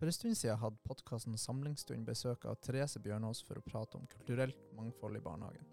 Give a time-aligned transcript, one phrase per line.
[0.00, 4.06] For en stund siden hadde podkasten Samlingsstund besøk av Therese Bjørnås for å prate om
[4.08, 5.66] kulturelt mangfold i barnehagen.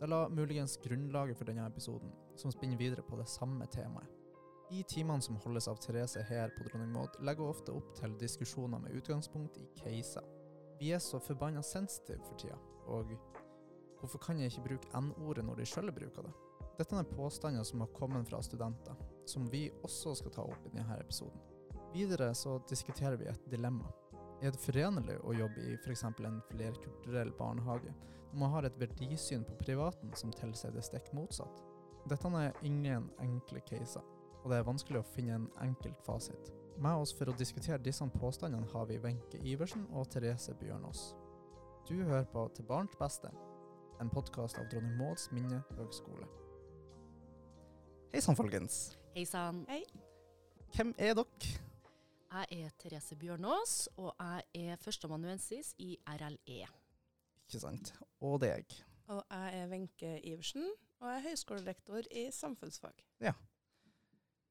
[0.00, 4.10] Det la muligens grunnlaget for denne episoden, som spinner videre på det samme temaet.
[4.74, 8.18] I timene som holdes av Therese her på Dronning Maud, legger hun ofte opp til
[8.18, 10.26] diskusjoner med utgangspunkt i caser.
[10.82, 12.58] Vi er så forbanna sensitive for tida,
[12.90, 13.14] og
[14.00, 16.34] hvorfor kan jeg ikke bruke N-ordet når de sjøl bruker det?
[16.82, 18.98] Dette er påstander som har kommet fra studenter,
[19.30, 21.53] som vi også skal ta opp i denne episoden.
[21.94, 23.86] Videre så diskuterer vi et dilemma.
[24.42, 26.02] Er det forenlig å jobbe i f.eks.
[26.04, 27.92] en flerkulturell barnehage
[28.32, 31.62] når man har et verdisyn på privaten som tilsier det stikk motsatt?
[32.10, 34.02] Dette er ingen enkle caser,
[34.42, 36.50] og det er vanskelig å finne en enkelt fasit.
[36.82, 41.12] Med oss for å diskutere disse påstandene har vi Wenche Iversen og Therese Bjørnås.
[41.86, 43.30] Du hører på Til barns beste,
[44.02, 46.26] en podkast av Dronning Mauds minne høgskole.
[48.10, 48.96] Hei sann, folkens.
[49.14, 49.62] Hei sann.
[49.70, 49.84] Hei.
[50.74, 51.63] Hvem er dere?
[52.34, 56.64] Jeg er Therese Bjørnås, og jeg er førsteamanuensis i RLE.
[57.44, 57.92] Ikke sant.
[58.26, 58.74] Og deg.
[59.06, 60.66] Og jeg er Wenche Iversen,
[60.98, 63.04] og jeg er høyskolerektor i samfunnsfag.
[63.22, 63.36] Ja.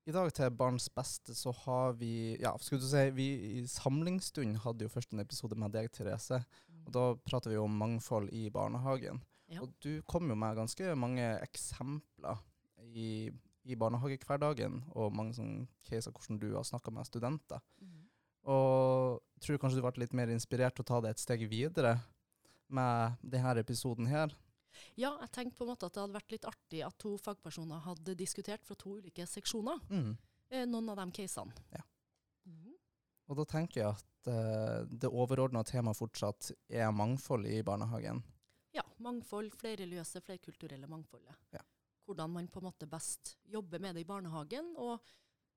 [0.07, 3.27] I dag til Barns beste så har vi Ja, skulle du si vi
[3.59, 6.39] i Samlingsstund hadde jo først en episode med deg, Therese.
[6.85, 9.19] Og da prater vi om mangfold i barnehagen.
[9.51, 9.59] Ja.
[9.59, 12.39] Og du kom jo med ganske mange eksempler
[12.95, 13.27] i,
[13.63, 17.63] i barnehagehverdagen, og mange sånne caser hvordan du har snakka med studenter.
[17.81, 18.01] Mm.
[18.51, 21.45] Og jeg tror kanskje du ble litt mer inspirert til å ta det et steg
[21.47, 21.95] videre
[22.73, 24.33] med denne episoden her.
[24.97, 27.83] Ja, jeg tenkte på en måte at det hadde vært litt artig at to fagpersoner
[27.85, 29.79] hadde diskutert fra to ulike seksjoner.
[29.89, 30.15] Mm.
[30.49, 31.53] Eh, noen av de casene.
[31.73, 31.83] Ja.
[32.49, 32.73] Mm.
[33.29, 38.23] Og da tenker jeg at eh, det overordna temaet fortsatt er mangfold i barnehagen.
[38.73, 41.37] Ja, mangfold, flerreligiøse, flerkulturelle mangfoldet.
[41.53, 41.61] Ja.
[42.03, 44.73] Hvordan man på en måte best jobber med det i barnehagen.
[44.81, 44.99] Og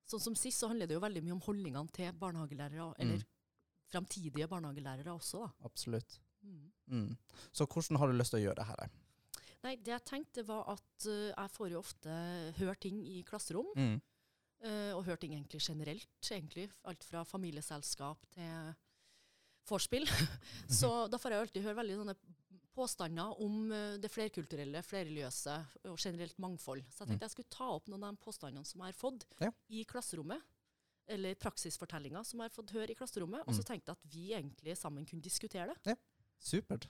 [0.06, 3.24] sånn som sist, så handler det jo veldig mye om holdningene til barnehagelærere, eller
[3.90, 5.68] framtidige barnehagelærere også, da.
[5.68, 6.20] Absolutt.
[6.46, 6.70] Mm.
[6.86, 7.10] Mm.
[7.52, 8.96] Så hvordan har du lyst til å gjøre det her?
[9.66, 12.18] Nei, det jeg tenkte var at uh, jeg får jo ofte
[12.60, 13.96] høre ting i klasserom, Mm.
[14.64, 16.64] Uh, og høre ting egentlig generelt, egentlig.
[16.88, 18.70] Alt fra familieselskap til
[19.68, 20.08] vorspiel.
[20.78, 22.14] Så da får jeg alltid høre veldig sånne
[22.76, 25.54] påstander om eh, det flerkulturelle, flerreligiøse
[25.90, 26.84] og generelt mangfold.
[26.92, 29.26] Så jeg tenkte jeg skulle ta opp noen av de påstandene som jeg har fått
[29.42, 29.50] Ja.
[29.72, 30.44] i klasserommet.
[31.08, 33.44] Eller praksisfortellinger som jeg har fått høre i klasserommet.
[33.46, 35.94] Og så tenkte jeg at vi egentlig sammen kunne diskutere det.
[35.94, 35.96] Ja.
[36.42, 36.88] Supert.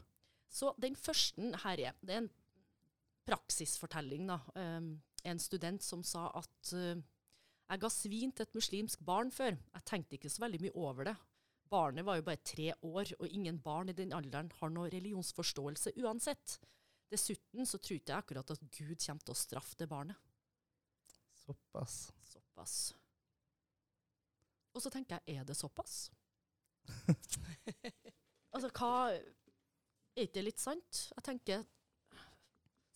[0.49, 2.31] Så den første her er, det er en
[3.27, 4.39] praksisfortelling da.
[4.55, 6.95] Um, en student som sa at uh,
[7.67, 9.57] jeg ga svin til et muslimsk barn før.
[9.75, 11.17] Jeg tenkte ikke så veldig mye over det.
[11.71, 15.97] Barnet var jo bare tre år, og ingen barn i den alderen har noe religionsforståelse
[16.03, 16.59] uansett.
[17.11, 20.19] Dessuten så tror ikke jeg akkurat at Gud kommer til å straffe det barnet.
[21.47, 21.97] Såpass.
[22.27, 22.77] Såpass.
[24.75, 26.11] Og så tenker jeg, er det såpass?
[28.55, 31.01] altså, hva Er ikke det litt sant?
[31.17, 31.65] Jeg tenker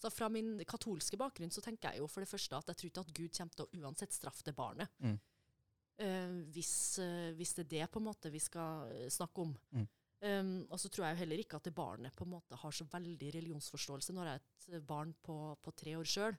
[0.01, 2.91] så Fra min katolske bakgrunn så tenker jeg jo for det første at jeg tror
[2.91, 4.89] ikke at Gud kommer til å uansett straffe det barnet.
[5.05, 5.19] Mm.
[6.01, 9.57] Eh, hvis, eh, hvis det er det på en måte vi skal eh, snakke om.
[9.77, 9.89] Mm.
[10.21, 12.75] Um, og så tror jeg jo heller ikke at det barnet på en måte har
[12.77, 14.13] så veldig religionsforståelse.
[14.13, 16.37] Når jeg er et barn på, på tre år sjøl,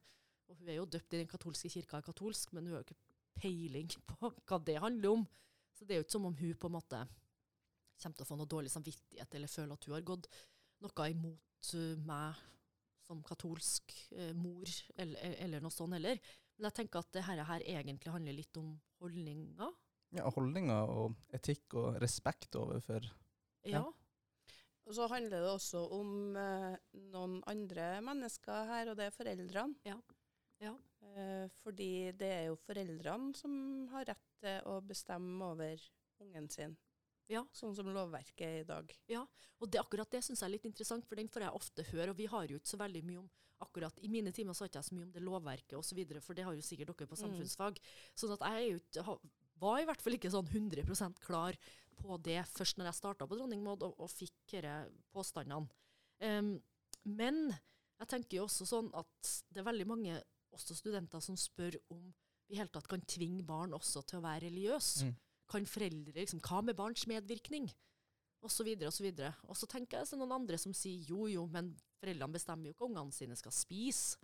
[0.50, 2.90] og hun er jo døpt i den katolske kirka, er katolsk, men hun har jo
[2.90, 3.00] ikke
[3.42, 5.26] peiling på hva det handler om.
[5.74, 7.02] Så det er jo ikke som om hun på en måte
[8.02, 10.30] kommer til å få noe dårlig samvittighet eller føle at hun har gått
[10.82, 11.74] noe imot
[12.10, 12.40] meg
[13.06, 16.18] som katolsk eh, mor, eller, eller noe sånt heller.
[16.58, 18.72] Men jeg tenker at det her, her egentlig handler litt om
[19.02, 19.74] holdninger.
[20.18, 23.06] Ja, holdninger og etikk og respekt overfor
[23.64, 23.80] Ja.
[23.80, 23.84] Ja.
[24.90, 26.74] Og så handler det også om eh,
[27.14, 29.78] noen andre mennesker her, og det er foreldrene.
[29.86, 30.00] Ja.
[30.62, 30.74] Ja.
[31.16, 33.54] Eh, fordi det er jo foreldrene som
[33.94, 35.86] har rett til å bestemme over
[36.22, 36.76] ungen sin,
[37.32, 37.46] Ja.
[37.56, 38.90] sånn som lovverket er i dag.
[39.12, 39.26] Ja,
[39.62, 42.12] og det, akkurat det syns jeg er litt interessant, for den får jeg ofte høre.
[42.12, 43.30] Og vi har jo ikke så veldig mye om
[43.62, 46.38] akkurat I mine timer så har ikke jeg så mye om det lovverket osv., for
[46.38, 47.78] det har jo sikkert dere på samfunnsfag.
[48.18, 49.18] Sånn at jeg er jo ikke,
[49.62, 51.58] var i hvert fall ikke sånn 100% klar
[52.02, 54.74] på det først når jeg starta på Dronning Maud og, og fikk disse
[55.14, 55.70] påstandene.
[56.26, 56.56] Um,
[57.06, 57.52] men
[58.02, 60.18] jeg tenker jo også sånn at det er veldig mange
[60.52, 62.10] også studenter som spør om
[62.50, 65.08] vi i hele tatt kan tvinge barn også til å være religiøse.
[65.08, 65.14] Mm.
[65.52, 67.70] Kan foreldre liksom, Hva med barns medvirkning?
[68.42, 69.32] og så videre og så videre.
[69.50, 71.72] Og så tenker jeg så noen andre som sier jo jo, men
[72.02, 74.18] foreldrene bestemmer jo hva ungene sine skal spise.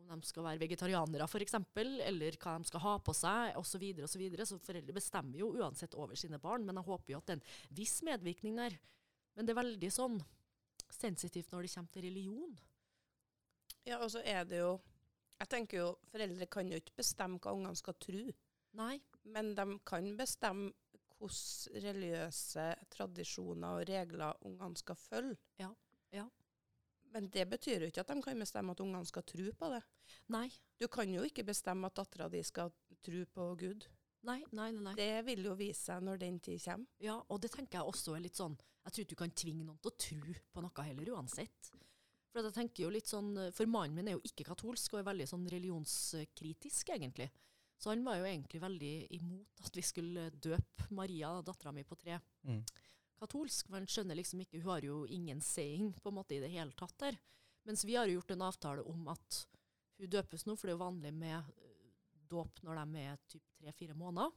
[0.00, 3.74] Om de skal være vegetarianere f.eks., eller hva de skal ha på seg osv.
[3.74, 4.46] Så, videre, og så, videre.
[4.48, 7.42] så foreldre bestemmer jo uansett over sine barn, men jeg håper jo at det er
[7.42, 8.78] en viss medvirkning der.
[9.36, 10.16] Men det er veldig sånn
[10.88, 12.56] sensitivt når det kommer til religion.
[13.84, 14.78] Ja, og så er det jo
[15.40, 18.24] Jeg tenker jo, foreldre kan jo ikke bestemme hva ungene skal tro,
[18.76, 18.98] Nei.
[19.24, 20.72] Men de kan bestemme
[21.20, 25.36] hvilke religiøse tradisjoner og regler ungene skal følge.
[25.60, 25.68] Ja,
[26.16, 26.24] ja.
[27.12, 29.82] Men det betyr jo ikke at de kan bestemme at ungene skal tro på det.
[30.32, 30.48] Nei,
[30.80, 32.70] Du kan jo ikke bestemme at dattera di skal
[33.02, 33.86] tro på Gud.
[34.22, 34.70] nei, nei.
[34.72, 34.94] nei, nei.
[34.94, 36.86] Det vil jo vise seg når den tid kommer.
[37.00, 39.64] Ja, og det tenker jeg også er litt sånn Jeg tror ikke du kan tvinge
[39.64, 41.70] noen til å tro på noe heller, uansett.
[42.32, 45.08] For jeg tenker jo litt sånn, for mannen min er jo ikke katolsk og er
[45.10, 47.28] veldig sånn religionskritisk, egentlig.
[47.80, 51.96] Så han var jo egentlig veldig imot at vi skulle døpe Maria, dattera mi på
[51.96, 52.62] tre, Mm.
[53.20, 53.68] katolsk.
[53.68, 56.50] For han skjønner liksom ikke Hun har jo ingen saying på en måte i det
[56.52, 57.16] hele tatt der.
[57.64, 59.46] Mens vi har jo gjort en avtale om at
[59.98, 61.90] hun døpes nå, for det er jo vanlig med eh,
[62.28, 64.30] dåp når de er typ tre-fire måneder.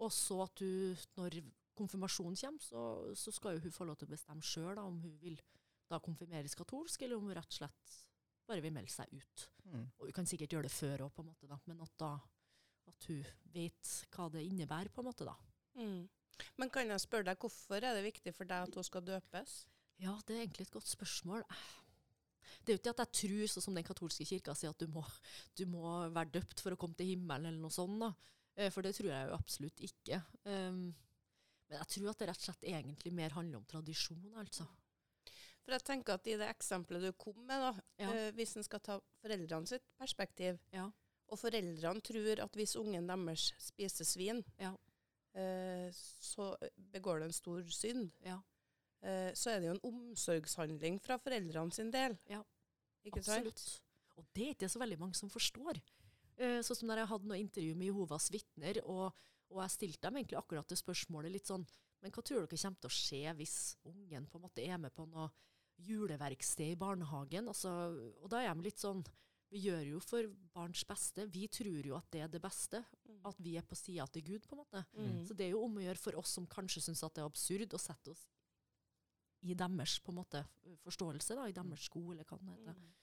[0.00, 1.40] Og så at du, når
[1.76, 5.16] konfirmasjonen kommer, så, så skal jo hun få lov til å bestemme sjøl om hun
[5.20, 5.40] vil
[5.88, 7.96] da konfirmeres katolsk, eller om hun rett og slett
[8.48, 9.46] bare vil melde seg ut.
[9.68, 9.86] Mm.
[9.98, 11.22] Og hun kan sikkert gjøre det før òg,
[11.68, 12.12] men at, da,
[12.88, 13.24] at hun
[13.54, 15.28] vet hva det innebærer, på en måte.
[15.28, 15.36] da.
[15.78, 16.06] Mm.
[16.60, 19.58] Men kan jeg spørre deg, hvorfor er det viktig for deg at hun skal døpes?
[19.98, 21.44] Ja, det er egentlig et godt spørsmål.
[22.62, 24.90] Det er jo ikke at jeg tror, sånn som den katolske kirka sier, at du
[24.92, 25.02] må,
[25.58, 25.84] du må
[26.14, 27.98] være døpt for å komme til himmelen, eller noe sånt.
[28.02, 28.12] da.
[28.56, 30.20] Eh, For det tror jeg jo absolutt ikke.
[30.48, 30.88] Um,
[31.68, 34.66] men jeg tror at det rett og slett egentlig mer handler om tradisjon, altså.
[35.68, 38.10] For jeg tenker at i det eksempelet du kom med, da, Ja.
[38.14, 40.86] eh, hvis en skal ta foreldrene sitt perspektiv, Ja.
[41.28, 44.72] og foreldrene tror at hvis ungen deres spiser svin, Ja.
[45.34, 46.56] eh, så
[46.90, 48.40] begår det en stor synd, Ja.
[49.02, 52.18] eh, så er det jo en omsorgshandling fra foreldrene sin del.
[52.30, 52.42] Ja,
[53.04, 53.46] Ikke sant?
[53.46, 53.80] Absolutt.
[54.16, 55.80] Og det er ikke så veldig mange som forstår.
[56.38, 59.12] Eh, sånn som når jeg hadde noe intervju med Jehovas vitner, og,
[59.50, 61.66] og jeg stilte dem egentlig akkurat det spørsmålet litt sånn
[62.00, 64.94] Men hva tror dere kommer til å skje hvis ungen på en måte er med
[64.94, 65.30] på noe
[65.86, 67.48] juleverksted i barnehagen?
[67.50, 67.72] Altså,
[68.22, 69.04] og da er de litt sånn
[69.48, 71.24] Vi gjør jo for barns beste.
[71.32, 72.82] Vi tror jo at det er det beste.
[73.08, 73.22] Mm.
[73.30, 74.82] At vi er på sida til Gud, på en måte.
[74.92, 75.22] Mm.
[75.24, 77.30] Så det er jo om å gjøre for oss som kanskje syns at det er
[77.30, 78.26] absurd, å sette oss
[79.46, 80.42] i deres på en måte,
[80.82, 82.78] forståelse, da, i deres sko, eller hva det heter.
[82.78, 82.94] Mm.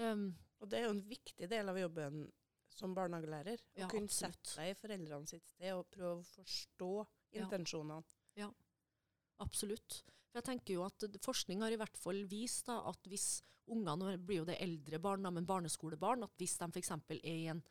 [0.00, 0.26] Um,
[0.60, 2.22] Og det er jo en viktig del av jobben
[2.70, 3.60] som barnehagelærer.
[3.76, 4.46] Ja, å kunne absolutt.
[4.46, 6.90] sette deg i foreldrene sitt sted og prøve å forstå
[7.42, 8.16] intensjonene.
[8.38, 8.46] Ja.
[8.46, 8.50] ja.
[9.42, 10.02] Absolutt.
[10.30, 14.16] For jeg tenker jo at Forskning har i hvert fall vist da, at hvis ungene
[14.18, 16.92] blir jo det eldre barn, men barneskolebarn, at hvis de f.eks.
[16.94, 17.62] er i en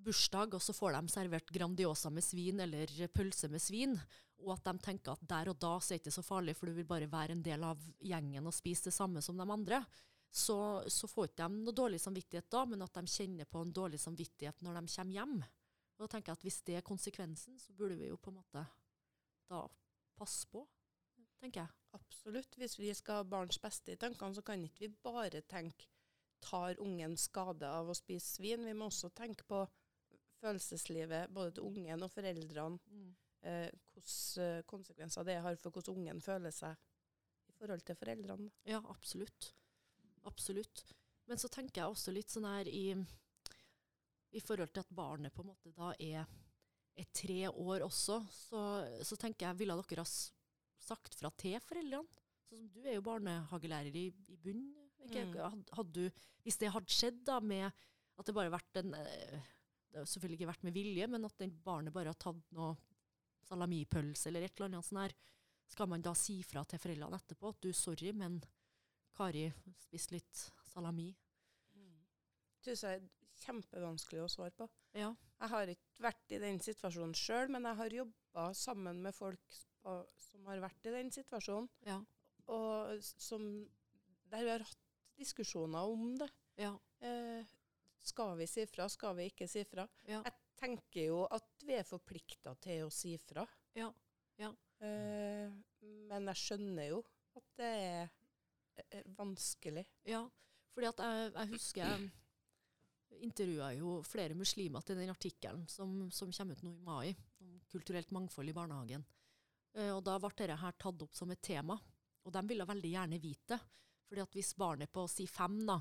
[0.00, 3.96] bursdag, og så får de servert Grandiosa med svin eller pølse med svin,
[4.40, 6.70] og at de tenker at der og da så er det ikke så farlig, for
[6.70, 9.82] du vil bare være en del av gjengen og spise det samme som de andre,
[10.30, 10.56] så,
[10.86, 13.98] så får ikke de noe dårlig samvittighet da, men at de kjenner på en dårlig
[14.00, 15.38] samvittighet når de kommer hjem.
[15.96, 18.38] Og da tenker jeg at Hvis det er konsekvensen, så burde vi jo på en
[18.38, 18.62] måte
[19.50, 19.64] da
[20.16, 20.62] passe på,
[21.40, 21.76] tenker jeg.
[21.96, 22.58] Absolutt.
[22.60, 25.88] Hvis vi skal ha barns beste i tankene, så kan ikke vi bare tenke
[26.40, 28.64] tar ungen skade av å spise svin.
[28.64, 29.64] Vi må også tenke på
[30.40, 32.80] følelseslivet både til ungen og foreldrene.
[33.40, 36.76] Eh, hvilke eh, konsekvenser det har for hvordan ungen føler seg
[37.48, 38.50] i forhold til foreldrene.
[38.68, 39.52] Ja, absolutt.
[40.28, 40.84] Absolutt.
[41.28, 42.92] Men så tenker jeg også litt sånn her i,
[44.36, 46.28] i forhold til at barnet på en måte da er,
[46.96, 48.62] er tre år også, så,
[49.06, 50.10] så tenker jeg, ville dere ha
[50.82, 52.08] sagt fra til foreldrene?
[52.50, 54.64] Sånn som du er jo barnehagelærer i, i bunn.
[55.00, 55.32] Mm.
[55.38, 59.38] Had- Hadde du, hvis det hadde skjedd da med at det bare vært en eh,
[59.90, 62.74] Det har selvfølgelig ikke vært med vilje, men at den barnet bare har tatt noe
[63.48, 65.14] salamipølse eller et eller annet sånt her,
[65.70, 68.36] skal man da si fra til foreldrene etterpå at du, sorry, men
[69.16, 69.48] Kari
[69.82, 71.08] spiste litt salami?
[71.74, 73.08] Det synes jeg er
[73.40, 74.68] kjempevanskelig å svare på.
[74.94, 75.10] Ja.
[75.40, 79.58] Jeg har ikke vært i den situasjonen sjøl, men jeg har jobba sammen med folk
[79.82, 81.98] som har vært i den situasjonen, Ja.
[82.48, 83.44] og som,
[84.30, 84.86] der vi har hatt
[85.20, 86.28] diskusjoner om det.
[86.60, 86.74] Ja.
[87.00, 87.44] Eh,
[88.02, 89.86] skal vi si fra, skal vi ikke si fra?
[90.08, 90.22] Ja.
[90.24, 93.46] Jeg tenker jo at vi er forplikta til å si fra.
[93.74, 93.90] Ja.
[94.40, 94.52] Ja.
[94.80, 97.02] Eh, men jeg skjønner jo
[97.36, 99.84] at det er vanskelig.
[100.08, 100.22] Ja,
[100.72, 102.10] fordi at jeg, jeg husker jeg
[103.26, 107.56] intervjua jo flere muslimer til den artikkelen som, som kommer ut nå i mai, om
[107.72, 109.04] kulturelt mangfold i barnehagen.
[109.76, 111.78] Eh, og da ble dette her tatt opp som et tema,
[112.24, 113.60] og de ville veldig gjerne vite det.
[114.10, 115.76] Fordi at hvis barnet på si fem da,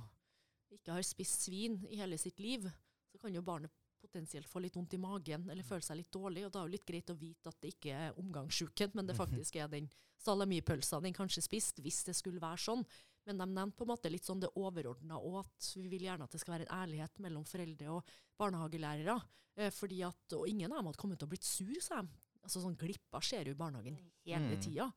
[0.69, 2.67] ikke har spist svin i hele sitt liv,
[3.09, 6.45] så kan jo barnet potensielt få litt vondt i magen eller føle seg litt dårlig.
[6.45, 9.17] Og da er det litt greit å vite at det ikke er omgangssjuken, men det
[9.17, 9.89] faktisk er den
[10.21, 12.85] salamipølsa den kanskje spiste, hvis det skulle være sånn.
[13.27, 16.29] Men de nevnte på en måte litt sånn det overordna, og at vi vil gjerne
[16.29, 19.19] at det skal være en ærlighet mellom foreldre og barnehagelærere.
[19.59, 22.13] Eh, fordi at, Og ingen av dem hadde kommet til å blitt sur, sa de.
[22.43, 24.61] Altså sånn Glipper skjer jo i barnehagen hele Mm.
[24.63, 24.89] tida.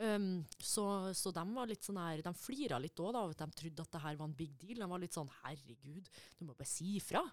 [0.00, 3.48] Um, så, så de var litt sånn her, de flira litt òg, av at de
[3.50, 4.78] trodde at det her var en big deal.
[4.78, 7.24] De var litt sånn 'herregud, du må bare si ifra'.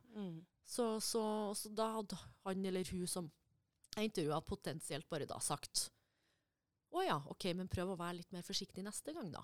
[0.65, 3.31] Så, så, så da hadde han eller hun som
[3.95, 5.91] Jeg intervjua potensielt bare da sagt
[6.91, 9.43] Å ja, OK, men prøv å være litt mer forsiktig neste gang, da.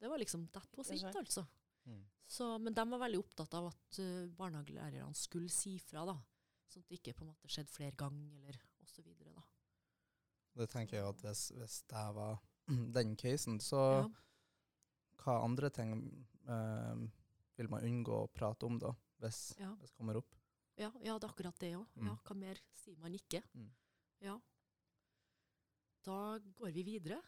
[0.00, 1.46] Det var liksom That was Det it, altså.
[1.86, 2.02] Mm.
[2.26, 6.16] Så, men de var veldig opptatt av at uh, barnehagelærerne skulle si fra, da.
[6.68, 9.10] Sånn at det ikke på en måte skjedde flere ganger, eller osv.
[10.54, 12.38] Det tenker jeg at hvis, hvis det var
[12.98, 14.08] den casen, så Ja.
[15.24, 15.96] hva andre ting
[16.46, 17.04] eh,
[17.58, 19.72] vil man unngå å prate om da, hvis, Ja.
[19.80, 20.34] hvis det kommer opp?
[20.76, 21.86] Ja, ja, det er akkurat det òg.
[21.96, 22.06] Mm.
[22.10, 23.42] Ja, hva mer sier man ikke?
[23.54, 23.68] Mm.
[24.26, 24.38] Ja.
[26.04, 27.20] Da går vi videre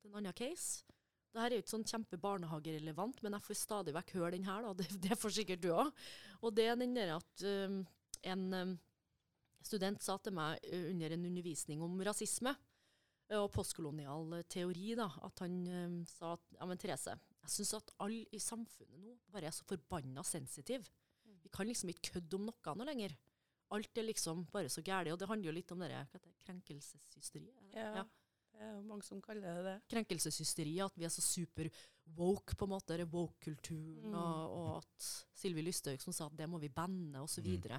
[0.00, 0.84] til en annen case.
[1.34, 4.62] Dette er jo ikke sånn kjempebarnehagerelevant, men jeg får stadig vekk høre den her.
[4.64, 4.72] Da.
[4.80, 5.90] Det, det får sikkert du òg.
[6.40, 7.82] Og det er den der at um,
[8.24, 8.72] en um,
[9.66, 14.94] student sa til meg uh, under en undervisning om rasisme uh, og postkolonial uh, teori,
[14.98, 19.02] da, at han um, sa at ja, men Therese, jeg syns at alle i samfunnet
[19.02, 20.86] nå bare er så forbanna sensitive.
[21.46, 23.14] Vi kan liksom ikke kødde om noe nå lenger.
[23.74, 25.12] Alt er liksom bare så gærent.
[25.14, 27.50] Og det handler jo litt om dere, det, krenkelseshysteri.
[27.74, 28.00] er?
[28.00, 28.06] Ja.
[28.56, 29.74] Det er jo mange som kaller det det.
[29.92, 31.68] Krenkelseshysteri, at vi er så super
[32.16, 32.96] woke, på en måte.
[32.96, 34.10] det Woke-kulturen.
[34.10, 34.14] Mm.
[34.16, 37.44] Og, og at Sylvi Lysthaug som sa at det må vi banne, osv.
[37.44, 37.76] Mm.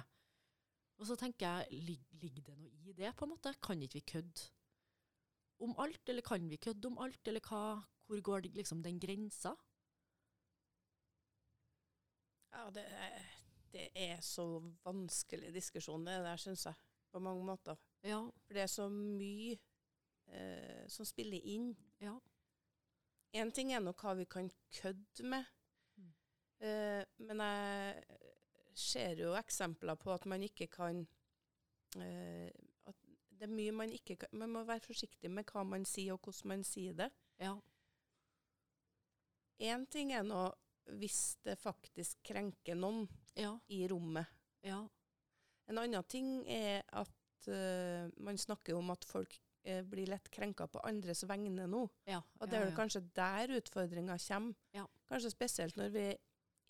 [0.98, 3.52] Og så tenker jeg, lig, ligger det noe i det, på en måte?
[3.62, 4.48] Kan ikke vi kødde
[5.62, 7.60] om alt, eller kan vi kødde om alt, eller hva,
[8.06, 9.54] hvor går det, liksom den grensa?
[12.52, 13.18] Ja, det er,
[13.72, 14.44] det er så
[14.84, 16.74] vanskelig diskusjon, det der, syns jeg.
[17.12, 17.76] På mange måter.
[18.04, 19.56] Ja, For det er så mye
[20.28, 21.76] eh, som spiller inn.
[22.00, 22.18] ja.
[23.36, 24.50] Én ting er nok hva vi kan
[24.80, 25.44] kødde med,
[25.98, 26.12] Mm.
[26.60, 28.04] eh, men jeg
[28.78, 31.02] ser jo eksempler på at man ikke kan
[31.98, 32.50] eh,
[32.86, 32.96] At
[33.38, 36.20] det er mye man ikke kan Man må være forsiktig med hva man sier, og
[36.24, 37.10] hvordan man sier det.
[37.42, 37.56] ja.
[39.58, 40.44] Én ting er nå
[40.98, 44.26] hvis det faktisk krenker noen Ja, i rommet.
[44.64, 44.86] ja,
[45.68, 49.34] En annen ting er at uh, man snakker om at folk
[49.68, 51.82] uh, blir lett krenka på andres vegne nå.
[52.06, 52.22] ja.
[52.40, 54.54] Og det er vel kanskje der utfordringa kommer.
[54.72, 54.86] Ja.
[55.10, 56.06] Kanskje spesielt når vi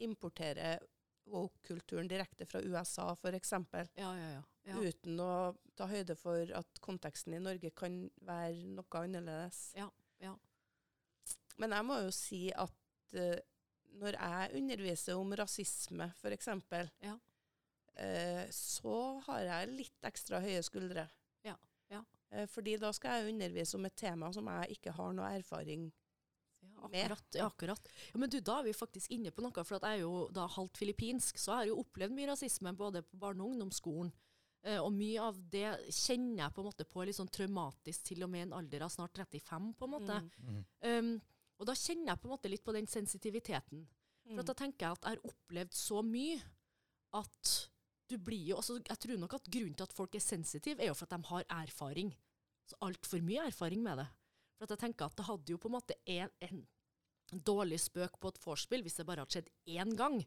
[0.03, 0.83] importerer
[1.31, 3.53] woke-kulturen direkte fra USA, f.eks.
[3.53, 4.43] Ja, ja, ja.
[4.69, 4.81] ja.
[4.81, 5.33] Uten å
[5.79, 9.69] ta høyde for at konteksten i Norge kan være noe annerledes.
[9.79, 9.89] Ja,
[10.23, 10.35] ja.
[11.59, 13.39] Men jeg må jo si at uh,
[13.99, 16.53] når jeg underviser om rasisme, f.eks.,
[17.05, 17.17] Ja.
[17.99, 21.09] Uh, så har jeg litt ekstra høye skuldre.
[21.43, 21.57] Ja,
[21.91, 22.05] ja.
[22.31, 25.89] Uh, fordi da skal jeg undervise om et tema som jeg ikke har noe erfaring.
[26.87, 27.35] Akkurat.
[27.35, 27.89] Ja, akkurat.
[28.13, 30.29] Ja, men du, da er vi faktisk inne på noe, for at jeg er jo
[30.33, 34.13] da halvt filippinsk, så jeg har jo opplevd mye rasisme både på barne- og ungdomsskolen.
[34.65, 38.23] Eh, og mye av det kjenner jeg på en måte på litt sånn traumatisk til
[38.27, 40.17] og med en alder av snart 35, på en måte.
[40.43, 40.65] Mm.
[40.83, 41.13] Um,
[41.59, 43.87] og da kjenner jeg på en måte litt på den sensitiviteten.
[44.29, 44.41] For Mm.
[44.41, 46.41] at da tenker jeg at jeg har opplevd så mye
[47.15, 47.53] at
[48.09, 50.89] du blir jo altså, Jeg tror nok at grunnen til at folk er sensitive, er
[50.91, 52.15] jo for at de har erfaring.
[52.69, 54.07] Så altfor mye erfaring med det.
[54.59, 58.19] For at jeg tenker at det hadde jo på en måte en, en dårlig spøk
[58.19, 60.19] på et vorspiel hvis det bare hadde skjedd én gang.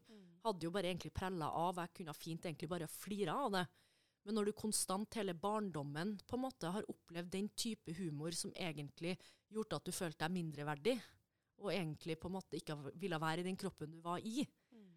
[0.42, 1.76] Hadde jo bare egentlig prella av.
[1.84, 3.66] Jeg kunne fint egentlig bare flira av det.
[4.24, 8.52] Men når du konstant hele barndommen på en måte har opplevd den type humor som
[8.54, 9.16] egentlig
[9.50, 10.94] gjorde at du følte deg mindreverdig,
[11.62, 14.94] og egentlig på en måte ikke ville være i den kroppen du var i, Mm.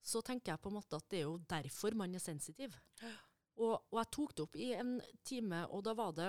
[0.00, 2.72] så tenker jeg på en måte at det er jo derfor man er sensitiv.
[3.58, 6.28] Og, og jeg tok det opp i en time, og da var det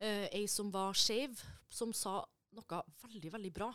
[0.00, 2.20] eh, ei som var skeiv, som sa
[2.54, 3.70] noe veldig, veldig bra.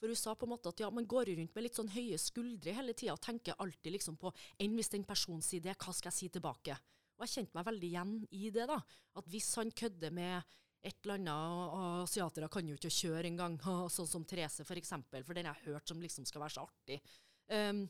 [0.00, 2.18] For hun sa på en måte at ja, man går rundt med litt sånn høye
[2.20, 5.94] skuldre hele tida og tenker alltid liksom på enn hvis den personen sier det, hva
[5.94, 6.76] skal jeg si tilbake?
[7.14, 8.66] Og jeg kjente meg veldig igjen i det.
[8.68, 8.80] da,
[9.16, 13.56] At hvis han kødder med et eller annet, og, asiatere kan jo ikke kjøre engang,
[13.96, 16.66] sånn som Therese for eksempel, for den jeg har hørt som liksom skal være så
[16.66, 17.00] artig.
[17.48, 17.86] Um,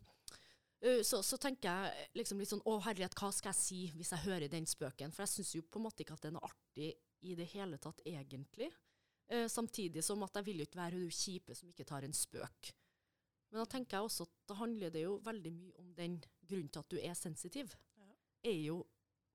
[1.02, 4.26] så, så tenker jeg liksom litt sånn Å, herlighet, hva skal jeg si hvis jeg
[4.26, 5.14] hører den spøken?
[5.14, 6.90] For jeg syns jo på en måte ikke at det er noe artig
[7.24, 8.70] i det hele tatt, egentlig.
[9.32, 12.16] Eh, samtidig som at jeg vil jo ikke være hun kjipe som ikke tar en
[12.16, 12.72] spøk.
[13.50, 16.68] Men da tenker jeg også at da handler det jo veldig mye om den grunnen
[16.68, 17.72] til at du er sensitiv.
[18.00, 18.10] Ja.
[18.50, 18.78] Er jo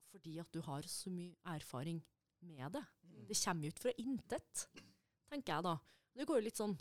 [0.09, 2.01] fordi at du har så mye erfaring
[2.45, 2.83] med det.
[3.03, 3.25] Mm.
[3.29, 4.65] Det kommer jo ikke fra intet,
[5.29, 5.75] tenker jeg da.
[6.19, 6.75] Det går jo litt sånn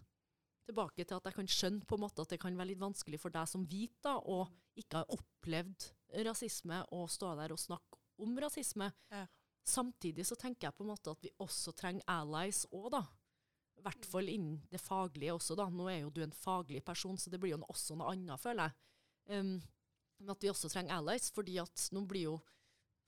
[0.68, 3.20] tilbake til at jeg kan skjønne på en måte at det kan være litt vanskelig
[3.22, 5.88] for deg som hvit da, og ikke har opplevd
[6.26, 8.90] rasisme, å stå der og snakke om rasisme.
[9.12, 9.24] Ja.
[9.66, 13.02] Samtidig så tenker jeg på en måte at vi også trenger allies òg, da.
[13.78, 15.68] I hvert fall innen det faglige også, da.
[15.70, 18.68] Nå er jo du en faglig person, så det blir jo også noe annet, føler
[18.68, 18.78] jeg.
[19.38, 19.58] Um,
[20.18, 22.38] men at vi også trenger allies, fordi at nå blir jo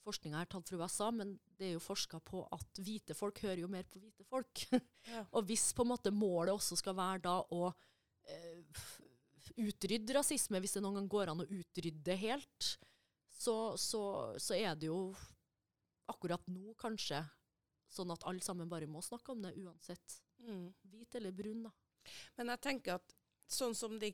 [0.05, 3.65] forskninga her tatt fra USA, men det er jo forska på at hvite folk hører
[3.65, 4.65] jo mer på hvite folk.
[4.71, 5.25] Ja.
[5.37, 8.85] og hvis på en måte målet også skal være da å uh,
[9.61, 12.71] utrydde rasisme, hvis det noen gang går an å utrydde helt,
[13.41, 14.03] så, så,
[14.41, 15.03] så er det jo
[16.11, 17.23] akkurat nå kanskje
[17.91, 20.21] sånn at alle sammen bare må snakke om det uansett.
[20.47, 20.69] Mm.
[20.93, 21.71] Hvit eller brun, da.
[22.39, 23.15] Men jeg tenker at
[23.51, 24.13] sånn som de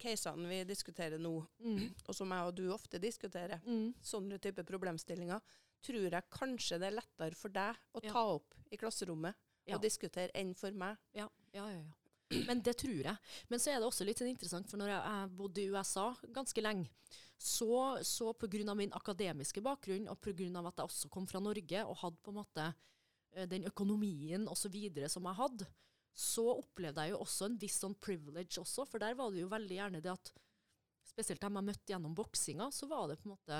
[0.00, 1.34] casene vi diskuterer nå,
[2.08, 3.92] og som jeg og du ofte diskuterer, Mm.
[4.02, 5.40] sånne type problemstillinger,
[5.84, 8.12] tror jeg kanskje det er lettere for deg å Ja.
[8.12, 9.34] ta opp i klasserommet
[9.66, 9.76] Ja.
[9.76, 10.96] og diskutere enn for meg.
[11.14, 12.42] Ja, ja, ja, ja.
[12.46, 13.16] Men det tror jeg.
[13.48, 16.62] Men så er det også litt interessant, for når jeg, jeg bodde i USA ganske
[16.62, 16.88] lenge,
[17.40, 18.74] så, så pga.
[18.74, 20.32] min akademiske bakgrunn, og pga.
[20.68, 22.66] at jeg også kom fra Norge og hadde på en måte
[23.32, 24.76] eh, den økonomien osv.
[25.08, 25.66] som jeg hadde,
[26.12, 29.52] så opplevde jeg jo også en viss sånn privilege også, for der var det jo
[29.52, 30.32] veldig gjerne det at
[31.10, 33.56] Spesielt dem jeg møtte gjennom boksinga, så var det på en måte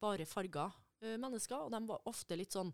[0.00, 0.68] bare farga
[1.02, 2.70] eh, mennesker, og de var ofte litt sånn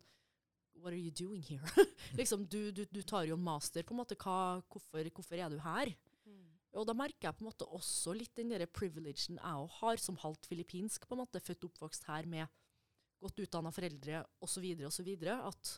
[0.74, 1.66] What are you doing here?
[2.18, 4.16] liksom, du, du, du tar jo en master, på en måte.
[4.18, 5.92] Hva, hvorfor, hvorfor er du her?
[6.74, 10.00] Og da merker jeg på en måte også litt den der privilegen jeg òg har,
[10.02, 12.50] som halvt filippinsk, på en måte, født oppvokst her med
[13.22, 15.74] godt utdanna foreldre osv., osv., at,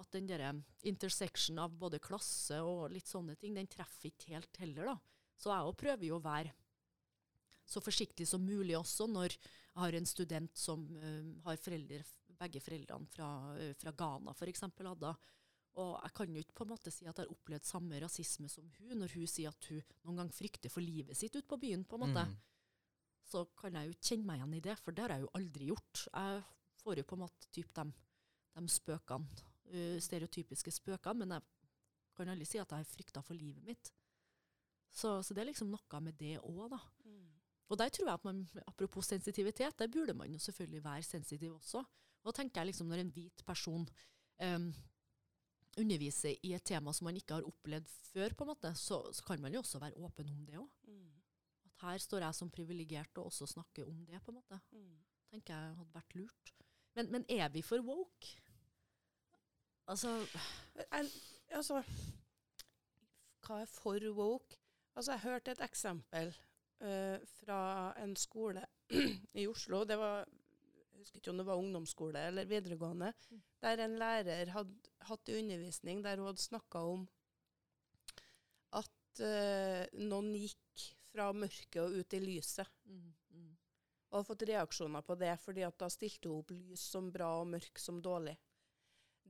[0.00, 0.46] at den der
[0.88, 4.96] intersection av både klasse og litt sånne ting, den treffer ikke helt heller, da.
[5.36, 6.54] Så jeg òg prøver jo å være
[7.66, 12.00] så forsiktig som mulig også når jeg har en student som uh, har foreldre,
[12.38, 13.28] begge foreldrene fra,
[13.58, 14.64] uh, fra Ghana, f.eks.
[14.78, 15.12] hadde.
[15.76, 18.48] Og jeg kan jo ikke på en måte si at jeg har opplevd samme rasisme
[18.48, 21.58] som hun, når hun sier at hun noen gang frykter for livet sitt ute på
[21.60, 21.84] byen.
[21.84, 22.24] på en måte.
[22.24, 22.36] Mm.
[23.26, 25.34] Så kan jeg jo ikke kjenne meg igjen i det, for det har jeg jo
[25.36, 26.06] aldri gjort.
[26.06, 26.42] Jeg
[26.80, 27.84] får jo på en måte typ de,
[28.56, 31.46] de spøkene, eh, stereotypiske spøkene, men jeg
[32.16, 33.92] kan aldri si at jeg har frykta for livet mitt.
[34.96, 36.80] Så, så det er liksom noe med det òg, da.
[37.66, 41.56] Og der tror jeg at man, apropos sensitivitet, der burde man jo selvfølgelig være sensitiv
[41.56, 41.82] også.
[42.22, 43.88] Og da tenker jeg liksom når en hvit person
[44.42, 44.70] em,
[45.76, 49.24] underviser i et tema som man ikke har opplevd før, på en måte, så, så
[49.26, 50.68] kan man jo også være åpen om det òg.
[51.66, 54.60] At her står jeg som privilegert og også snakker om det, på en måte.
[55.30, 56.52] tenker jeg hadde vært lurt.
[56.96, 58.36] Men, men er vi for woke?
[59.86, 60.10] Altså
[60.74, 61.10] Jeg,
[61.50, 61.82] altså
[63.46, 64.56] Hva er for woke?
[64.96, 66.32] Altså, jeg hørte et eksempel
[66.80, 68.64] uh, fra en skole
[69.42, 69.84] i Oslo.
[69.84, 70.24] Det var
[71.06, 73.42] husker ikke om det var ungdomsskole eller videregående, Mm.
[73.62, 77.06] der en lærer hadde hatt undervisning der hun hadde snakka om
[78.76, 82.68] at uh, noen gikk fra mørket og ut i lyset.
[82.84, 83.52] mm, mm.
[84.10, 87.30] Og har fått reaksjoner på det, fordi at da stilte hun opp lys som bra
[87.40, 88.36] og mørk som dårlig.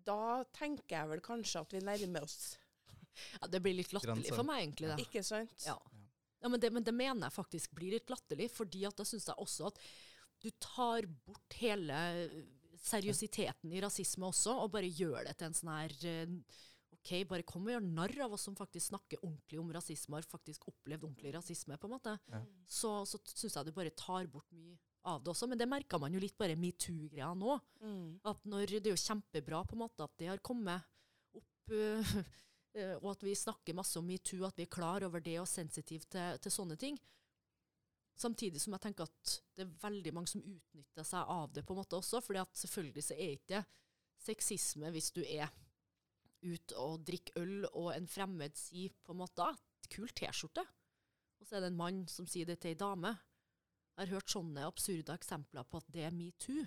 [0.07, 2.57] Da tenker jeg vel kanskje at vi nærmer oss,
[3.41, 4.37] Ja, det blir litt latterlig Grenser.
[4.37, 4.91] for meg, egentlig.
[4.93, 5.07] det.
[5.07, 5.55] ikke sant?
[5.67, 5.77] Ja.
[6.43, 9.25] Ja, men det, men det mener jeg faktisk blir litt latterlig, fordi at da syns
[9.31, 9.79] jeg også at
[10.47, 12.39] du tar bort hele eh,
[12.87, 16.35] seriøsiteten i rasisme også, og bare gjør det til en sånn her eh,
[16.97, 20.27] OK, bare kom og gjør narr av oss som faktisk snakker ordentlig om rasisme, har
[20.27, 22.17] faktisk opplevd ordentlig rasisme, på en måte.
[22.33, 22.43] Ja.
[22.67, 24.75] Så, så syns jeg du bare tar bort mye
[25.07, 25.47] av det også.
[25.51, 27.59] Men det merka man jo litt bare metoo-greia nå.
[27.85, 28.09] Mm.
[28.27, 30.83] At når Det er jo kjempebra på en måte at det har kommet
[31.39, 32.17] opp, øh,
[33.05, 36.11] og at vi snakker masse om metoo, at vi er klar over det og sensitive
[36.11, 36.99] til, til sånne ting.
[38.17, 41.75] Samtidig som jeg tenker at det er veldig mange som utnytter seg av det på
[41.75, 42.23] en måte også.
[42.25, 43.63] fordi at selvfølgelig så er ikke
[44.27, 45.53] sexisme hvis du er
[46.47, 49.57] ute og drikker øl, og en fremmed sier på en måte ah,
[49.91, 50.65] 'kul T-skjorte',
[51.41, 53.13] og så er det en mann som sier det til ei dame.
[53.97, 56.67] Jeg har hørt sånne absurde eksempler på at det er metoo.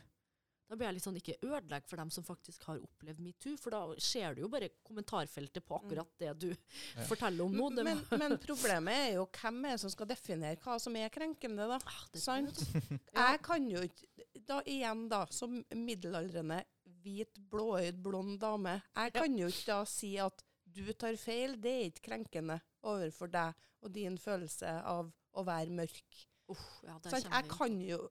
[0.69, 3.73] Da blir jeg litt sånn, ikke ødelegg for dem som faktisk har opplevd metoo, for
[3.73, 6.49] da ser du jo bare kommentarfeltet på akkurat det du
[7.10, 7.69] forteller om nå.
[7.88, 11.65] Men, men problemet er jo hvem er det som skal definere hva som er krenkende,
[11.71, 11.79] da.
[11.89, 12.62] Ah, Sant?
[13.17, 16.62] Jeg kan jo ikke da Igjen, da, som middelaldrende
[17.01, 18.79] hvit, blåøyd, blond dame.
[18.93, 21.58] Jeg kan jo ikke da si at du tar feil.
[21.62, 26.25] Det er ikke krenkende overfor deg og din følelse av å være mørk.
[26.49, 27.29] Uh, ja, Sant?
[27.29, 28.03] Jeg kan jo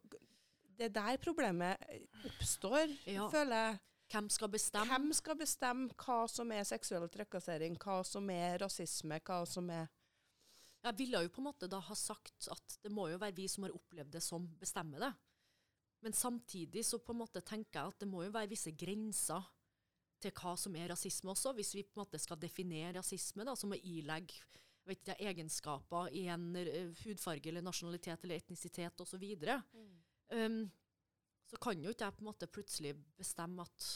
[0.79, 1.81] Det er der problemet
[2.29, 3.29] oppstår, Ja.
[3.29, 3.79] føler jeg.
[4.09, 4.87] Hvem skal bestemme?
[4.89, 9.89] Hvem skal bestemme hva som er seksuell trakassering, hva som er rasisme, hva som er
[10.85, 13.49] Jeg ville jo på en måte da ha sagt at det må jo være vi
[13.49, 15.13] som har opplevd det, som bestemmer det.
[16.01, 19.43] Men samtidig så på en måte tenker jeg at det må jo være visse grenser
[20.23, 21.53] til hva som er rasisme også.
[21.59, 24.39] Hvis vi på en måte skal definere rasisme, da, som å ilegge
[24.87, 29.27] vet ikke, egenskaper i en eh, hudfarge eller nasjonalitet eller etnisitet osv.
[30.31, 30.71] Um,
[31.49, 33.87] så kan jo ikke jeg på en måte plutselig bestemme at,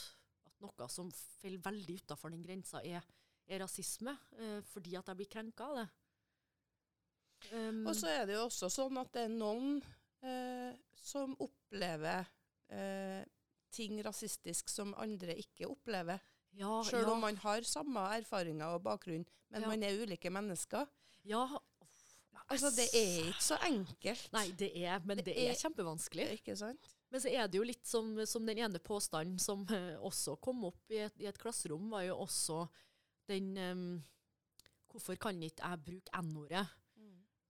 [0.47, 3.05] at noe som faller veldig utafor den grensa, er,
[3.45, 5.89] er rasisme, uh, fordi at jeg blir krenka av det.
[7.51, 9.77] Um, Og så er det jo også sånn at det er noen
[10.23, 10.71] uh,
[11.03, 12.23] som opplever
[12.71, 13.23] uh,
[13.73, 16.21] ting rasistisk som andre ikke opplever.
[16.55, 19.67] ja, Selv ja, om man har samme erfaringer og bakgrunn, men Ja.
[19.67, 20.87] man er ulike mennesker.
[21.25, 21.45] ja,
[22.51, 24.25] Altså, det er ikke så enkelt.
[24.35, 26.27] Nei, det er, men Det det er er- kjempevanskelig.
[26.39, 26.89] Ikke sant?
[27.09, 30.63] Men så er det jo litt som, som den ene påstanden som eh, også kom
[30.65, 32.63] opp i et, i et klasserom, var jo også
[33.29, 34.03] den um,
[34.93, 36.67] Hvorfor kan ikke jeg bruke N-ordet?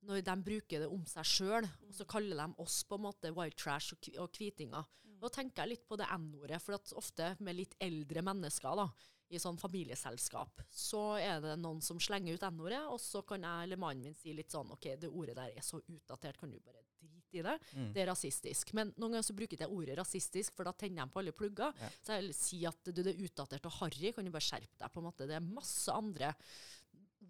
[0.03, 3.31] Når de bruker det om seg sjøl, og så kaller de oss på en måte
[3.35, 4.83] white trash og, og kvitinger.
[5.07, 5.17] Mm.
[5.23, 8.89] Da tenker jeg litt på det N-ordet, for at ofte med litt eldre mennesker da,
[9.33, 13.67] i sånn familieselskap, så er det noen som slenger ut N-ordet, og så kan jeg
[13.67, 16.59] eller mannen min si litt sånn OK, det ordet der er så utdatert, kan du
[16.59, 17.55] bare drite i det?
[17.73, 17.89] Mm.
[17.95, 18.73] Det er rasistisk.
[18.77, 21.73] Men noen ganger så bruker jeg ordet rasistisk, for da tenner de på alle plugger.
[21.79, 21.89] Ja.
[22.03, 24.77] Så jeg vil si at du, det er utdatert og harry, kan du bare skjerpe
[24.77, 24.93] deg.
[24.93, 25.27] på en måte.
[25.29, 26.33] Det er masse andre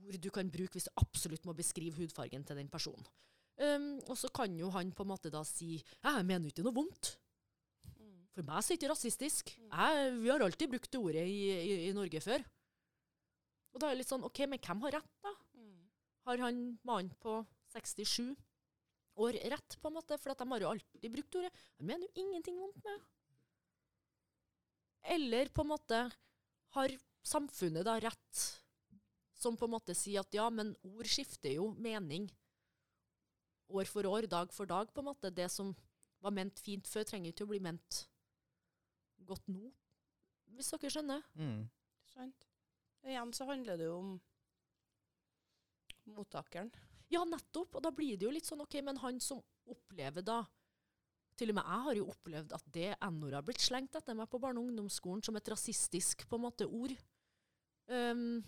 [0.03, 3.05] ord du kan bruke hvis du absolutt må beskrive hudfargen til den personen.
[3.53, 6.73] Um, og så kan jo han på en måte da si jeg mener ikke noe
[6.73, 7.13] vondt.
[8.33, 9.51] For meg er det ikke rasistisk.
[9.61, 12.45] Jeg, vi har alltid brukt det ordet i, i, i Norge før.
[13.73, 15.33] Og da er det litt sånn OK, men hvem har rett, da?
[16.23, 17.41] Har han mannen på
[17.75, 18.31] 67
[19.21, 20.17] år rett, på en måte?
[20.21, 21.51] For de har jo alltid brukt ordet.
[21.77, 23.07] Han mener jo ingenting vondt med.
[25.13, 26.03] Eller på en måte
[26.77, 26.93] har
[27.27, 28.45] samfunnet da rett,
[29.35, 32.29] som på en måte sier at ja, men ord skifter jo mening
[33.73, 35.33] år for år, dag for dag, på en måte.
[35.33, 35.73] Det som
[36.23, 38.05] var ment fint før, trenger ikke å bli ment
[39.27, 39.71] godt nå,
[40.57, 41.23] hvis dere skjønner.
[41.39, 41.63] Mm.
[42.13, 42.47] Sant?
[43.03, 44.11] Igjen så handler det jo om
[46.13, 46.71] mottakeren.
[47.11, 47.75] Ja, nettopp.
[47.77, 50.41] Og da blir det jo litt sånn OK, men han som opplever da
[51.39, 54.27] Til og med jeg har jo opplevd at det N-ordet har blitt slengt etter meg
[54.29, 56.93] på barne- og ungdomsskolen som et rasistisk på en måte ord.
[57.89, 58.43] Um,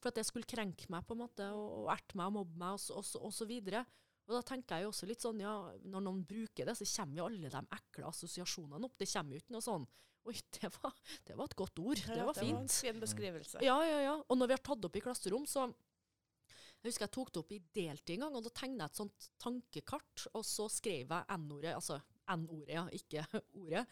[0.00, 2.58] for at det skulle krenke meg på en måte, og, og erte meg og mobbe
[2.58, 3.84] meg, og, så- og, og så videre.
[4.24, 5.52] Og da tenker jeg jo også litt sånn, ja,
[5.84, 8.96] når noen bruker det, så kommer jo alle de ekle assosiasjonene opp.
[9.00, 9.86] Det kommer jo ikke noe sånn
[10.24, 10.94] Oi, det var,
[11.28, 11.98] det var et godt ord.
[12.00, 13.60] det var Det var en fin beskrivelse.
[13.60, 14.14] Ja, ja, ja.
[14.24, 17.40] Og når vi har tatt det opp i klasserom, så Jeg husker jeg tok det
[17.42, 21.12] opp i deltid en gang, og da tegna jeg et sånt tankekart, og så skrev
[21.12, 21.96] jeg N-ordet, altså
[22.34, 23.24] N-ordet, ja, ikke
[23.62, 23.84] ordet,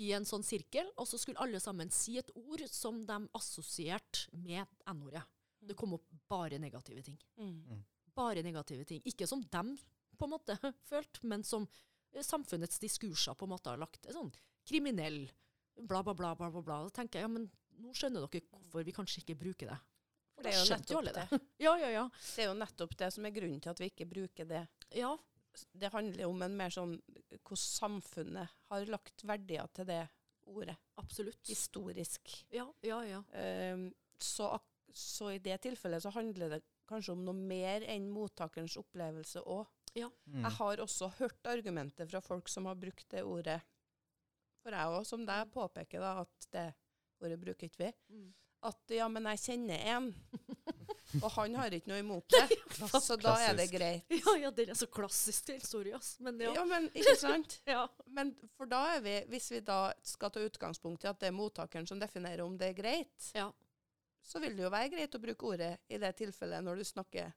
[0.00, 4.28] i en sånn sirkel, og så skulle alle sammen si et ord som de assosierte
[4.32, 5.22] med N-ordet.
[5.64, 7.16] Det kom opp bare negative ting.
[7.40, 7.84] Mm.
[8.14, 9.02] Bare negative ting.
[9.08, 9.74] Ikke som dem
[10.18, 10.56] på en måte
[10.90, 11.66] følte, men som
[12.12, 14.06] eh, samfunnets diskurser på en måte har lagt.
[14.14, 14.32] Sånn
[14.64, 15.26] kriminell,
[15.80, 16.78] bla, bla, bla, bla, bla.
[16.86, 17.50] Da tenker jeg, ja, men
[17.82, 19.78] nå skjønner dere hvorfor vi kanskje ikke bruker det.
[20.34, 21.26] For det er jo nettopp det.
[21.66, 22.04] Ja, ja, ja.
[22.34, 24.64] Det er jo nettopp det som er grunnen til at vi ikke bruker det.
[24.94, 25.12] Ja,
[25.70, 26.96] Det handler om en mer sånn
[27.44, 30.02] hvordan samfunnet har lagt verdier til det
[30.50, 30.76] ordet.
[31.00, 31.40] absolutt.
[31.46, 32.32] Historisk.
[32.50, 33.20] Ja, ja, ja.
[33.74, 33.86] Um,
[34.18, 34.50] så,
[34.92, 39.68] så i det tilfellet så handler det kanskje om noe mer enn mottakerens opplevelse òg.
[39.94, 40.42] Mm.
[40.42, 43.60] Jeg har også hørt argumenter fra folk som har brukt det ordet.
[44.64, 46.70] For jeg òg, som deg, påpeker da at det
[47.22, 47.92] ordet bruker ikke vi.
[48.14, 48.32] Mm.
[48.64, 50.06] At ja, men jeg kjenner en,
[51.24, 52.56] og han har ikke noe imot det.
[53.06, 54.08] så da er det greit.
[54.08, 56.14] Ja, ja, den er så klassisk, til Sorry, ass.
[56.24, 56.54] Men ja.
[56.56, 57.58] Ja, men ikke sant?
[57.74, 57.84] ja.
[58.16, 61.36] Men for da er vi, hvis vi da skal ta utgangspunkt i at det er
[61.36, 63.50] mottakeren som definerer om det er greit, Ja.
[64.24, 67.32] Så vil det jo være greit å bruke ordet i det tilfellet når du snakker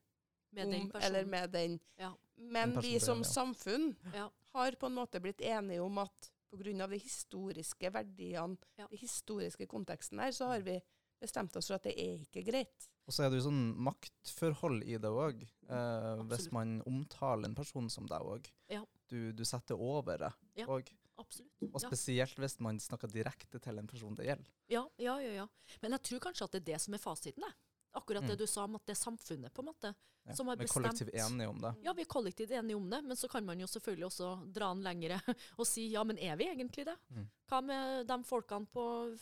[0.55, 1.79] Med om eller med den.
[1.99, 2.13] Ja.
[2.37, 3.27] Men Den vi som ja.
[3.27, 4.29] samfunn Ja.
[4.53, 6.87] har på en måte blitt enige om at pga.
[6.87, 8.87] de historiske verdiene, Ja.
[8.87, 10.81] den historiske konteksten her, så har vi
[11.19, 12.87] bestemt oss for at det er ikke greit.
[13.07, 15.41] Og så er det jo sånn maktforhold i det òg.
[15.69, 18.49] Eh, hvis man omtaler en person som deg òg.
[18.69, 18.83] Ja.
[19.09, 20.65] Du, du setter over det Ja.
[20.67, 20.89] og.
[21.17, 21.87] Og Ja.
[21.89, 24.45] spesielt hvis man snakker direkte til en person det gjelder.
[24.69, 25.47] Ja, ja, ja, ja.
[25.81, 27.41] Men jeg tror kanskje at det er det som er fasiten.
[27.41, 27.53] Det.
[27.95, 28.37] Akkurat det Mm.
[28.37, 29.95] du sa om at det er samfunnet på en måte.
[30.27, 30.33] Ja.
[30.35, 31.75] Som har bestemt Vi er kollektivt enige om det.
[31.83, 34.73] Ja, vi er kollektivt enige om det, men så kan man jo selvfølgelig også dra
[34.75, 35.19] den lengre
[35.57, 36.97] og si ja, men er vi egentlig det?
[37.09, 37.27] Mm.
[37.49, 39.17] Hva med de folkene på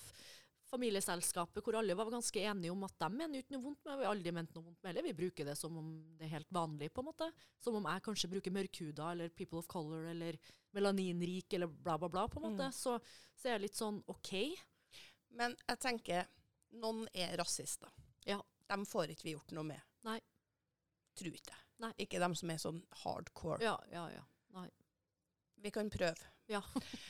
[0.69, 4.07] familieselskapet hvor alle var ganske enige om at de mener ikke noe vondt med, vi
[4.07, 5.03] har aldri ment noe vondt med det.
[5.05, 7.29] Vi bruker det som om det er helt vanlig, på en måte.
[7.61, 10.39] Som om jeg kanskje bruker mørkhuda eller people of color eller
[10.75, 12.69] melaninrik eller bla, bla, bla, på en måte.
[12.71, 12.77] Mm.
[12.77, 12.97] Så,
[13.35, 14.33] så er det litt sånn OK.
[15.37, 16.31] Men jeg tenker
[16.81, 17.91] noen er rasister.
[18.25, 18.41] Ja.
[18.65, 19.81] De får ikke vi gjort noe med.
[20.07, 20.17] Nei.
[21.15, 21.61] Tror ikke jeg.
[21.83, 21.91] Nei.
[22.01, 23.59] Ikke de som er sånn hardcore.
[23.63, 24.23] Ja, ja, ja.
[25.61, 26.33] Vi kan prøve.
[26.51, 26.61] Ja.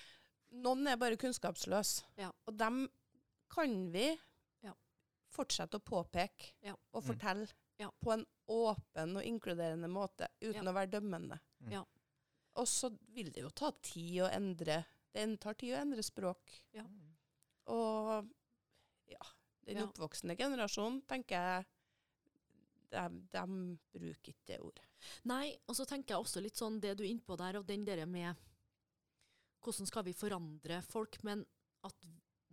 [0.65, 2.05] Noen er bare kunnskapsløse.
[2.19, 2.29] Ja.
[2.47, 2.85] Og dem
[3.49, 4.19] kan vi
[4.63, 4.73] Ja.
[5.31, 6.75] fortsette å påpeke Ja.
[6.93, 7.07] og Mm.
[7.15, 7.47] fortelle
[7.79, 7.91] Ja.
[8.01, 10.71] på en åpen og inkluderende måte, uten Ja.
[10.71, 11.39] å være dømmende.
[11.63, 11.71] Mm.
[11.71, 11.85] Ja.
[12.55, 16.61] Og så vil det jo ta tid å endre Det tar tid å endre språk.
[16.73, 16.83] Ja.
[17.67, 18.27] Og
[19.07, 19.17] ja,
[19.65, 19.85] den Ja.
[19.87, 21.65] oppvoksende generasjonen, tenker jeg,
[22.91, 24.83] de, de bruker ikke det ordet.
[25.23, 27.85] Nei, og så tenker jeg også litt sånn det du er innpå der, og den
[27.85, 28.35] der med
[29.63, 31.45] hvordan skal vi forandre folk, men
[31.83, 31.95] at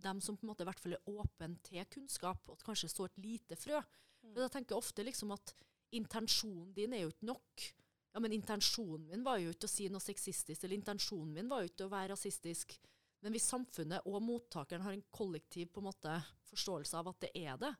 [0.03, 2.91] dem som på en måte i hvert fall er åpne til kunnskap, og at kanskje
[2.91, 3.79] så et lite frø.
[4.23, 5.55] Men da tenker jeg ofte liksom at
[5.93, 7.69] intensjonen din er jo ikke nok.
[8.13, 11.63] ja, men intensjonen min var jo ikke å si noe sexistisk, eller intensjonen min var
[11.63, 12.75] jo ikke å være rasistisk.
[13.23, 16.13] Men hvis samfunnet og mottakeren har en kollektiv på en måte,
[16.51, 17.71] forståelse av at det er det,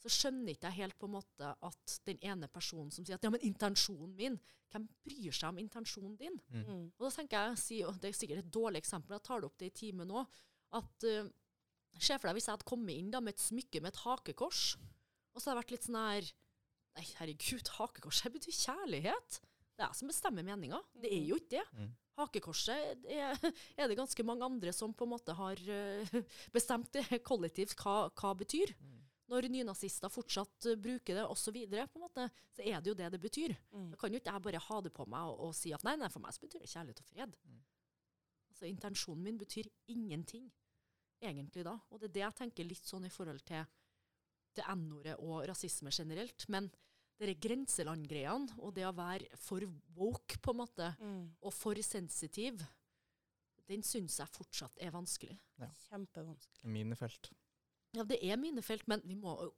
[0.00, 3.24] så skjønner ikke jeg helt på en måte at den ene personen som sier at
[3.24, 6.34] ja, men intensjonen min Hvem bryr seg om intensjonen din?
[6.50, 6.88] Mm.
[6.98, 9.46] Og da tenker jeg, si- og Det er sikkert et dårlig eksempel, jeg tar det
[9.48, 10.40] opp det i timen òg.
[10.74, 11.28] At uh,
[11.98, 14.64] Se for deg hvis jeg hadde kommet inn da med et smykke med et hakekors,
[15.32, 16.34] og så hadde jeg vært litt sånn her
[16.96, 19.34] Nei, herregud, hakekors det betyr kjærlighet.
[19.76, 20.78] Det er jeg som bestemmer meninga.
[20.96, 21.64] Det er jo ikke det.
[21.76, 21.90] Mm.
[22.16, 23.36] Hakekorset er,
[23.76, 26.14] er det ganske mange andre som på en måte har eh,
[26.56, 28.72] bestemt det kollektivt hva, hva betyr.
[28.80, 29.02] Mm.
[29.28, 33.56] Når nynazister fortsatt eh, bruker det osv., så, så er det jo det det betyr.
[33.74, 33.90] Mm.
[33.92, 35.98] Da kan jo ikke jeg bare ha det på meg og, og si at nei,
[36.00, 37.36] nei, for meg så betyr det kjærlighet og fred.
[37.44, 37.60] Mm.
[38.54, 40.48] Altså Intensjonen min betyr ingenting,
[41.22, 41.76] egentlig da.
[41.90, 43.64] Og det er det jeg tenker litt sånn i forhold til,
[44.56, 46.46] det N-ordet og rasisme generelt.
[46.48, 46.70] Men
[47.18, 49.64] disse grenselandgreiene og det å være for
[49.96, 51.36] woke, på en måte, Mm.
[51.42, 52.60] og for sensitiv,
[53.68, 55.38] den syns jeg fortsatt er vanskelig.
[55.88, 56.64] Kjempevanskelig.
[56.64, 57.32] Minefelt.
[57.92, 59.52] Ja, det er minefelt, men vi må,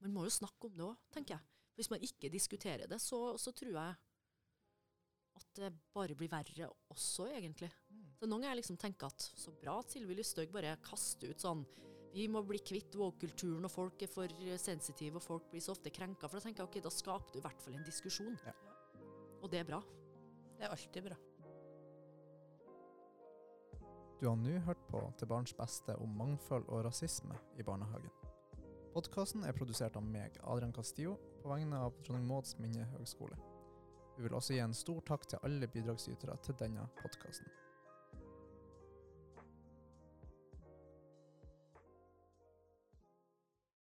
[0.00, 1.40] man må jo snakke om det òg, tenker jeg.
[1.76, 3.96] Hvis man ikke diskuterer det, så, så tror jeg
[5.38, 7.70] at det bare blir verre også, egentlig.
[8.18, 11.62] Så Noen ganger liksom tenker at så bra at Sylvi Lysthaug bare kaster ut sånn
[12.14, 15.74] Vi må bli kvitt woke-kulturen, og folk er for eh, sensitive, og folk blir så
[15.76, 16.26] ofte krenka.
[16.26, 18.38] For da tenker jeg ok, da skaper du i hvert fall en diskusjon.
[18.48, 18.54] Ja.
[19.42, 19.82] Og det er bra.
[20.56, 21.18] Det er alltid bra.
[24.18, 28.10] Du har nå hørt på Til barns beste om mangfold og rasisme i barnehagen.
[28.96, 33.36] Podkasten er produsert av meg, Adrian Castillo, på vegne av Dronning Mauds minnehøgskole.
[34.16, 37.67] Vi vil også gi en stor takk til alle bidragsytere til denne podkasten.